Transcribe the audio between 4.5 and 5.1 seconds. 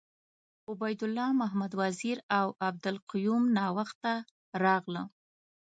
راغله.